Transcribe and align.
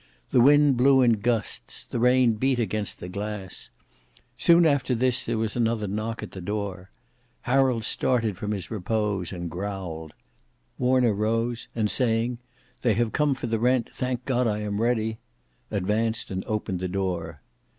The 0.31 0.41
wind 0.41 0.77
blew 0.77 1.03
in 1.03 1.19
gusts; 1.21 1.85
the 1.85 1.99
rain 1.99 2.33
beat 2.33 2.57
against 2.57 2.99
the 2.99 3.07
glass. 3.07 3.69
Soon 4.35 4.65
after 4.65 4.95
this, 4.95 5.27
there 5.27 5.37
was 5.37 5.55
another 5.55 5.85
knock 5.85 6.23
at 6.23 6.31
the 6.31 6.41
door. 6.41 6.89
Harold 7.41 7.83
started 7.83 8.35
from 8.35 8.49
his 8.49 8.71
repose, 8.71 9.31
and 9.31 9.47
growled. 9.47 10.15
Warner 10.79 11.13
rose, 11.13 11.67
and 11.75 11.91
saying, 11.91 12.39
"they 12.81 12.95
have 12.95 13.11
come 13.13 13.35
for 13.35 13.45
the 13.45 13.59
rent. 13.59 13.91
Thank 13.93 14.25
God, 14.25 14.47
I 14.47 14.61
am 14.61 14.81
ready," 14.81 15.19
advanced 15.69 16.31
and 16.31 16.43
opened 16.45 16.79
the 16.79 16.87
door. 16.87 17.41